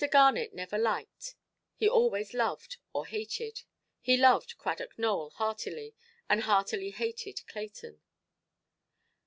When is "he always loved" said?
1.75-2.77